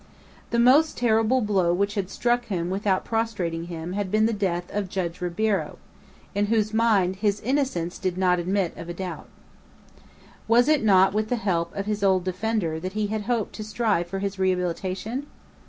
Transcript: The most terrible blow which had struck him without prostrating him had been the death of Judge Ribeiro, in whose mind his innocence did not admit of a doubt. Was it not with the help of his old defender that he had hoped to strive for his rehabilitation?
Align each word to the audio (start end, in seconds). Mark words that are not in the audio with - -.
The 0.49 0.57
most 0.57 0.97
terrible 0.97 1.41
blow 1.41 1.75
which 1.75 1.93
had 1.93 2.09
struck 2.09 2.45
him 2.45 2.71
without 2.71 3.05
prostrating 3.05 3.65
him 3.65 3.93
had 3.93 4.09
been 4.09 4.25
the 4.25 4.33
death 4.33 4.63
of 4.73 4.89
Judge 4.89 5.21
Ribeiro, 5.21 5.77
in 6.33 6.47
whose 6.47 6.73
mind 6.73 7.17
his 7.17 7.39
innocence 7.41 7.99
did 7.99 8.17
not 8.17 8.39
admit 8.39 8.75
of 8.75 8.89
a 8.89 8.95
doubt. 8.95 9.27
Was 10.47 10.67
it 10.67 10.83
not 10.83 11.13
with 11.13 11.29
the 11.29 11.35
help 11.35 11.71
of 11.75 11.85
his 11.85 12.01
old 12.03 12.23
defender 12.23 12.79
that 12.79 12.93
he 12.93 13.05
had 13.13 13.25
hoped 13.25 13.53
to 13.53 13.63
strive 13.63 14.07
for 14.07 14.17
his 14.17 14.39
rehabilitation? 14.39 15.27